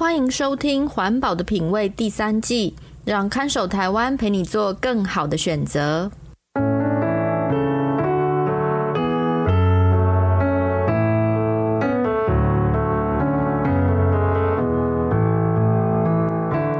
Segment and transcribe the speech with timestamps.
[0.00, 6.10] 欢迎收听《环保的品味》第三季，让看守台湾陪你做更好的选择。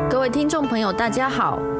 [0.08, 1.58] 各位听众朋友，大家好。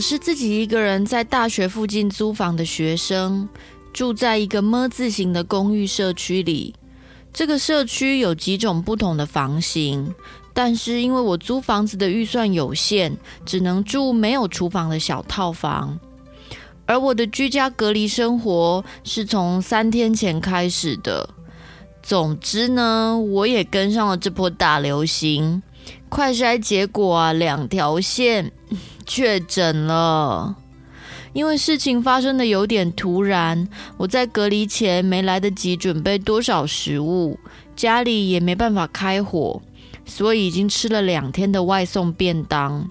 [0.00, 3.48] 是自己一个人在大学附近租房的学生，
[3.92, 6.74] 住在一个“么”字形的公寓社区里。
[7.32, 10.12] 这个社区有几种不同的房型，
[10.52, 15.98] 但是因为我租房子的预算有限，只能住没有厨房的小套房。
[16.86, 21.28] 而我的居家隔离生活是从三天前开始的。
[22.02, 25.62] 总之呢，我也跟上了这波大流行。
[26.08, 28.50] 快筛结果啊，两条线。
[29.12, 30.54] 确诊了，
[31.32, 33.66] 因为事情发生的有点突然，
[33.96, 37.36] 我在隔离前没来得及准备多少食物，
[37.74, 39.60] 家里也没办法开火，
[40.06, 42.88] 所以已经吃了两天的外送便当。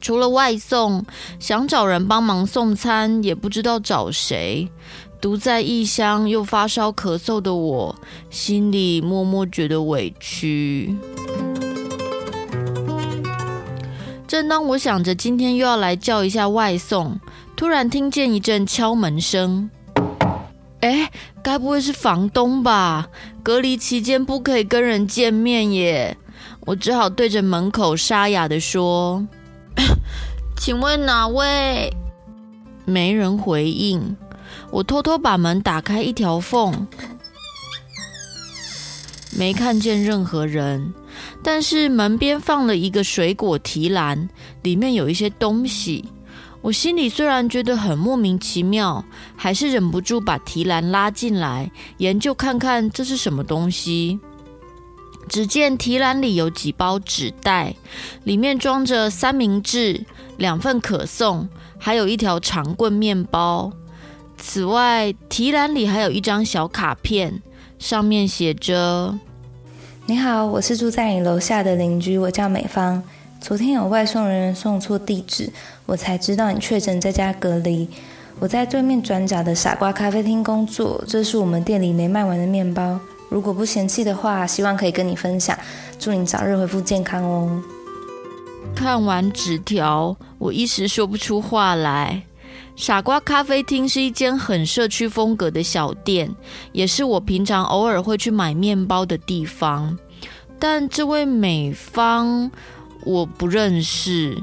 [0.00, 1.04] 除了外送，
[1.40, 4.70] 想找人帮忙送餐，也不知道找谁。
[5.20, 7.96] 独在异乡又发烧咳嗽的我，
[8.30, 10.96] 心里默默觉得委屈。
[14.32, 17.20] 正当我想着今天又要来叫一下外送，
[17.54, 19.68] 突然听见一阵敲门声。
[20.80, 21.10] 哎，
[21.42, 23.10] 该不会是房东吧？
[23.42, 26.16] 隔离期间不可以跟人见面耶！
[26.60, 29.22] 我只好对着门口沙哑的说
[30.56, 31.94] ：“请问哪位？”
[32.86, 34.16] 没人回应。
[34.70, 36.86] 我偷偷把门打开一条缝，
[39.30, 40.94] 没看见任何人。
[41.42, 44.28] 但是门边放了一个水果提篮，
[44.62, 46.04] 里面有一些东西。
[46.60, 49.04] 我心里虽然觉得很莫名其妙，
[49.34, 54.20] 还是忍不住把提篮拉进来研究看看这是什么东西。
[55.28, 57.74] 只见提篮里有几包纸袋，
[58.22, 60.04] 里面装着三明治、
[60.36, 61.48] 两份可颂，
[61.78, 63.72] 还有一条长棍面包。
[64.36, 67.42] 此外，提篮里还有一张小卡片，
[67.78, 69.18] 上面写着。
[70.04, 73.00] 你好，我是住在你楼下的邻居，我叫美芳。
[73.40, 75.48] 昨天有外送人员送错地址，
[75.86, 77.88] 我才知道你确诊在家隔离。
[78.40, 82.98] 我在对面转角的傻瓜咖啡厅工作，这是我们店里没卖完的面包。
[83.28, 85.56] 如果不嫌弃的话，希望可以跟你分享。
[86.00, 87.62] 祝你早日恢复健康哦。
[88.74, 92.22] 看完纸条，我一时说不出话来。
[92.74, 96.34] 傻瓜咖啡厅是一间很社区风格的小店，
[96.72, 99.96] 也是我平常偶尔会去买面包的地方。
[100.58, 102.50] 但这位美方
[103.04, 104.42] 我不认识。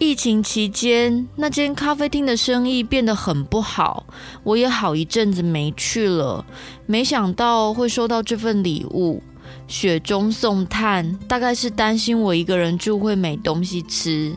[0.00, 4.06] 疫情期间，那间咖啡厅的生意变得很不好，
[4.44, 6.46] 我也好一阵子没去了。
[6.86, 9.20] 没想到会收到这份礼物，
[9.66, 14.36] 雪中送炭，大概是担心我一个人住会没东西吃。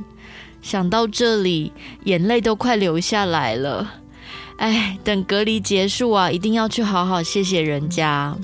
[0.61, 1.71] 想到这里，
[2.03, 3.93] 眼泪都快流下来了。
[4.57, 8.35] 哎，等隔离结束啊，一定要去好好谢谢人家。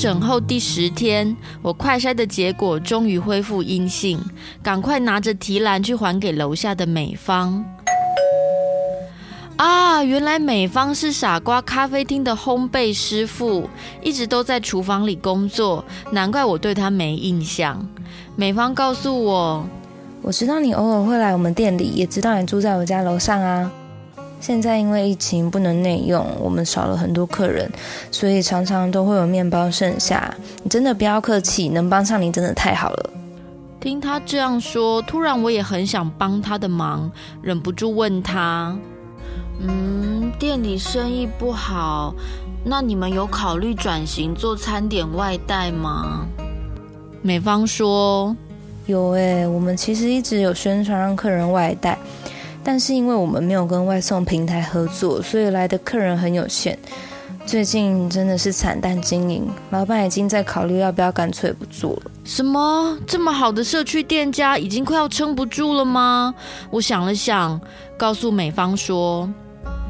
[0.00, 4.18] 诊后第十天，我快筛的结果终于恢复阴性，
[4.62, 7.62] 赶快拿着提篮去还给楼下的美芳。
[9.56, 13.68] 啊，原来美芳是傻瓜咖啡厅的烘焙师傅，
[14.02, 17.86] 一直都在厨房里工作，难怪我对她没印象。
[18.36, 19.66] 美芳告诉我，
[20.22, 23.70] 我知道你偶尔会来我们店里，也知道你住在我家楼上啊。
[24.40, 27.70] 现在因为疫情不能内用，我们少了很多客人，
[28.10, 30.34] 所以常常都会有面包剩下。
[30.62, 33.10] 你真的不要客气，能帮上你真的太好了。
[33.78, 37.10] 听他这样说，突然我也很想帮他的忙，
[37.40, 38.76] 忍不住问他
[39.60, 42.14] ：“嗯，店里生意不好，
[42.64, 46.26] 那你们有考虑转型做餐点外带吗？
[47.22, 48.34] 美方说
[48.86, 51.98] 有诶，我们其实一直有宣传让客人外带，
[52.62, 56.78] 但是因为我们没有跟外送平台合作，所以来的客人很有限。
[57.46, 62.10] 最近真的是惨淡经营，老板已经在考虑要不要干脆不做了。
[62.22, 62.96] 什么？
[63.06, 66.34] 这么好的社区店家已经快要撑不住了吗？
[66.70, 67.58] 我想了想，
[67.96, 69.28] 告诉美方说：“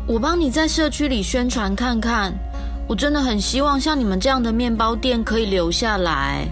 [0.06, 2.32] 我帮你在社区里宣传看看。
[2.88, 6.46] 我真的很希望像你们这样的面包店可以留下来。”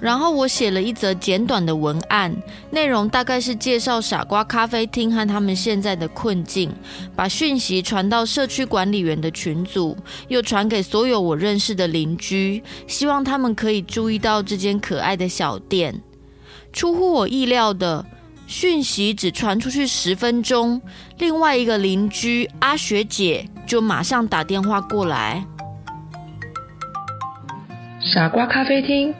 [0.00, 2.34] 然后我写了一则简短的文案，
[2.70, 6.72] 内容大概是介绍傻瓜咖啡厅和他们现在的困境，
[7.14, 9.96] 把讯息传到社区管理员的群组，
[10.28, 16.02] 又传给所有我认识的邻居，希望他们可以注意到这间可爱的小店。
[16.72, 18.06] 出乎我意料的，
[18.46, 20.80] 讯息只传出去十分钟，
[21.18, 25.44] 另外一个邻居阿雪姐就马上打电话过来。
[28.00, 29.14] 傻瓜咖啡厅。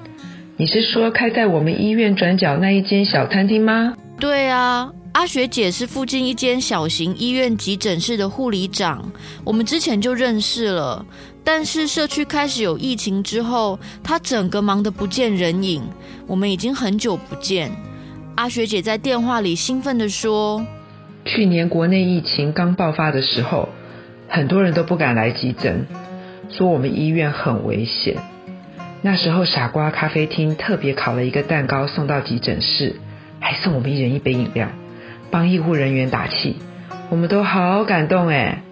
[0.61, 3.95] 你是说开在我们医院转角那一间小餐厅吗？
[4.19, 9.11] 对啊，阿雪姐是附近一间小型医院急诊室的护理长，
[9.43, 11.03] 我们之前就认识了。
[11.43, 15.83] 但是社区开始有疫情之后，她整个忙得不见人影，
[16.27, 17.73] 我们已经很久不见。
[18.35, 20.63] 阿雪姐在电话里兴奋地说
[21.25, 23.67] ：“去年国内疫情刚爆发的时候，
[24.29, 25.87] 很多人都不敢来急诊，
[26.51, 28.15] 说我们医院很危险。”
[29.02, 32.97] 那时候，傻瓜咖啡厅特别烤了一个蛋糕送到急诊室，
[33.41, 34.69] 还送我们一人一杯饮料，
[35.31, 36.56] 帮医护人员打气，
[37.08, 38.62] 我们都好感动哎！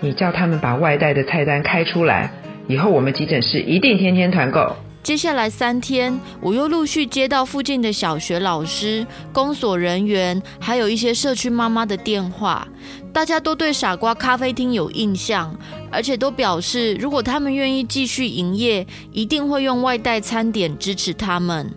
[0.00, 2.32] 你叫他们把外带的菜单开出来，
[2.66, 4.74] 以后我们急诊室一定天天团购。
[5.02, 12.66] 接下来三天，我又陆续接到附近的小学老师、公所人员，还有一些社区妈妈的电话。
[13.12, 15.56] 大家都对傻瓜咖啡厅有印象，
[15.90, 21.70] 而且都表示，如果他们愿意继续营业，一定会用外带餐点支持他们。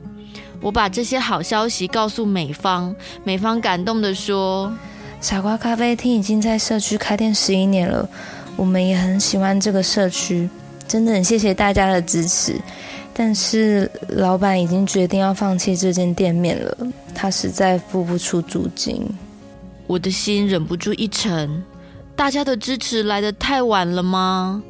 [0.62, 4.74] 我把这些好消息告诉美方，美方感动地说
[5.20, 8.08] ：“傻瓜咖啡厅已经在社区开店十一年了，
[8.56, 10.50] 我们也很喜欢这个社区，
[10.88, 12.56] 真的很谢谢大家的支持。”
[13.16, 16.76] 但是老板已经决定要放弃这间店面了，
[17.14, 19.06] 他实在付不出租金。
[19.86, 21.64] 我的心忍不住一沉，
[22.16, 24.62] 大家的支持来得太晚了吗？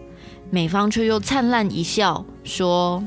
[0.49, 3.03] 美方却又灿烂一笑，说：“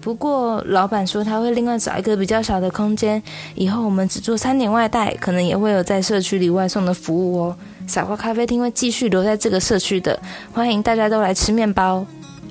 [0.00, 3.22] 不过老板说他会另外找一个比较小的空间，
[3.54, 7.56] 以后我们只做餐点外带，可能也会有在社区里外送的服务哦。
[7.86, 10.18] 傻瓜咖啡厅会继续留在这个社区的，
[10.52, 12.06] 欢迎大家都来吃面包。”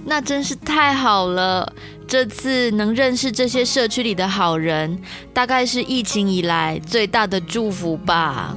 [0.06, 1.72] 那真是太好了！
[2.06, 5.00] 这次能认识这些社区里的好人，
[5.34, 8.54] 大概是疫情以来最大的祝福吧。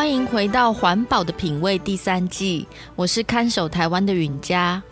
[0.00, 2.66] 欢迎回到《环保的品味》第三季，
[2.96, 4.82] 我是看守台湾的允嘉。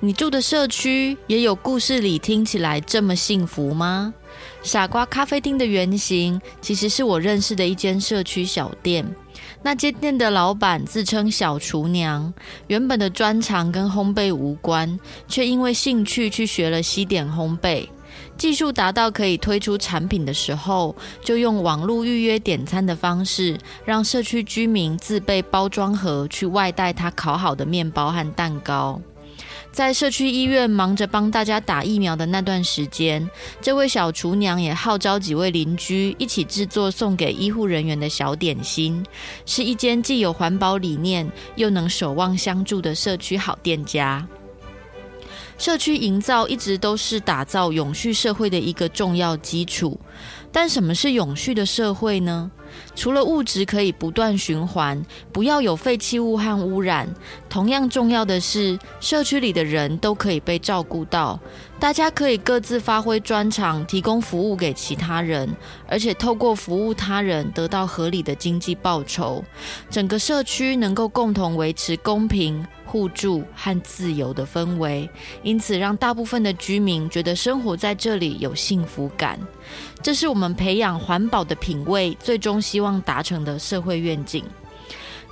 [0.00, 4.12] 你住的社区也有故事里听起来这么幸福吗？
[4.64, 9.06] 傻瓜咖啡厅的原型其实是我认识的一间社区小店，
[9.62, 12.34] 那间店的老板自称小厨娘，
[12.66, 14.98] 原本的专长跟烘焙无关，
[15.28, 17.88] 却因为兴趣去学了西点烘焙。
[18.38, 29.02] 技术达到可以推出产品的时候，就用网络预约点餐的方式，让社区居民自备包装盒去外带他烤好的面包和蛋糕。
[29.70, 33.28] 在社区医院忙着帮大家打疫苗的那段时间，
[33.60, 39.04] 这位小厨娘也号召几位邻居一起制作送给医护人员的小点心，
[39.46, 44.26] 是一间既有环保理念又能守望相助的社区好店家。
[45.58, 49.98] 社区营造一直都是打造永续社会的一个重要基础，
[50.52, 52.50] 但什么是永续的社会呢？
[52.94, 57.12] 除了物质可以不断循环，不要有废弃物和污染，
[57.48, 61.40] 同样重要的是，社区里的人都可以被照顾到，
[61.80, 65.48] 大家可以各自发挥专长，提供服务给其他人，
[65.88, 69.42] 而且透过服务他人得到合理的经济报酬，
[69.90, 72.64] 整个社区能够共同维持公平。
[72.88, 75.08] 互助和自由的氛围，
[75.42, 79.38] 因此让大部分的居民觉得生活在这里有幸福感。
[80.02, 84.42] 这是我们培养环保的品味，最终希望达成的社会愿景。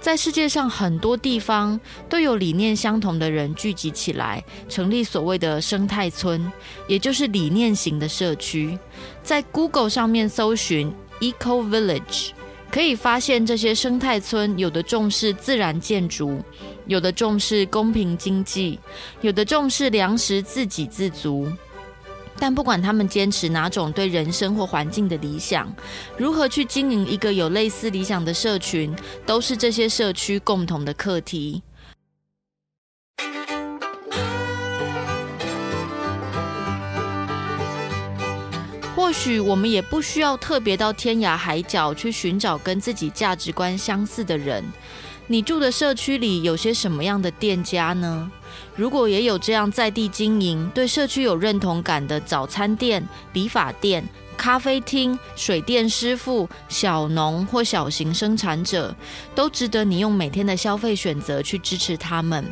[0.03, 6.53] 在世界上很多地方都有理念相同的人聚集起来，成立所谓的生态村，
[6.87, 8.79] 也就是理念型的社区。
[9.23, 12.33] 在 Google 上面搜寻 Eco Village，
[12.71, 16.43] 可以发现这些生态村有的重视自然建筑，
[16.87, 18.79] 有的重视公平经济，
[19.21, 21.51] 有的重视粮食自给自足。
[22.39, 25.75] 但不管他们坚持哪种对人生或环境的理想，
[26.19, 31.63] 如何去经营一个有类似理想的社群，都是这些社区共同的课题。
[38.95, 44.65] 或许我们也不需要特别到天涯海角去寻找跟自己价值观相似的人。
[45.29, 48.31] 你住的社区里有些什么样的店家呢？
[48.77, 58.95] 如果也有这样在地经营、对社区有认同感的早餐店、理发店、咖啡厅、水电师傅、小农或小型生产者，
[59.35, 62.45] 都值得你用每天的消费选择去支持他们，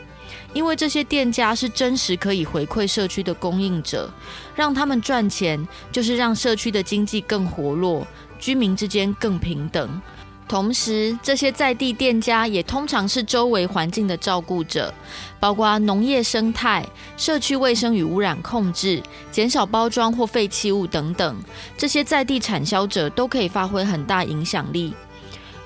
[0.52, 4.11] 因为这些店家是真实可以回馈社区的供应者，
[4.57, 8.04] 让他们赚钱，就是让社区的经济更活络，
[8.40, 10.02] 居民之间更平等。
[10.47, 14.93] 同时，这些在地店家也通常是周围环境的照顾者，
[15.41, 16.87] 包括农业生态、
[17.17, 21.37] 社区卫生与污染控制、减少包装或废弃物等等。
[21.77, 24.95] 这些在地产销者都可以发挥很大影响力。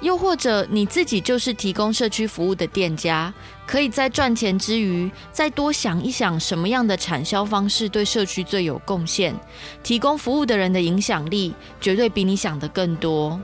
[0.00, 3.34] 又或者你自己就是提供社区服务的店家，
[3.66, 9.34] 可以在赚钱之余，再多想一想什么样的产销方式对社区最有贡献。
[9.82, 13.38] 提供服务的人的影响力，绝对比你想的更多。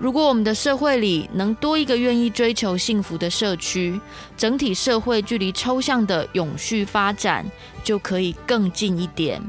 [0.00, 4.00] 如果我们的社会里能多一个愿意追求幸福的社区，
[4.34, 7.44] 整体社会距离抽象的永续发展
[7.84, 9.42] 就可以更近一点。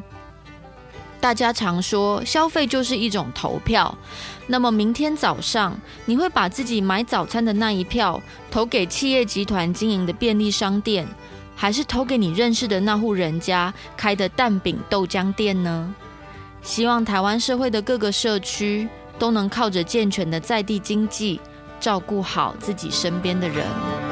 [1.22, 3.98] 大家常说消费就是一种投票，
[4.48, 11.08] 那么明天早上你会把自己买早餐的那一票投给企业集团经营的便利商店，
[11.55, 15.96] 还是投给你认识的那户人家开的蛋饼豆浆店呢？
[16.62, 18.89] 希望台湾社会的各个社区。
[19.21, 21.39] 都能靠着健全的在地经济，
[21.79, 24.11] 照顾好自己身边的人。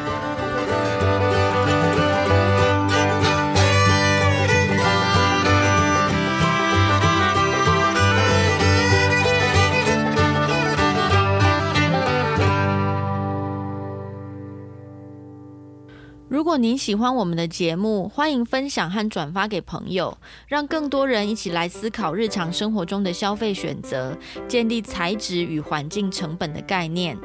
[16.50, 27.15] 如果您喜欢我们的节目，欢迎分享和转发给朋友，让更多人一起来思考日常生活中的消费选择，建立材质与环境成本的概念。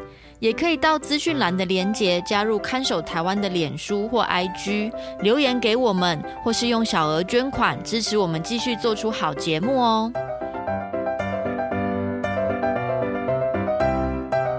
[0.41, 10.13] 也可以到资讯栏的连结加入看守台湾的脸书或 IG 留言给我们，或是用小额捐款支持我们继续做出好节目哦。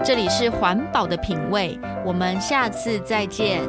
[0.04, 3.62] 这里是环保的品味，我们下次再见。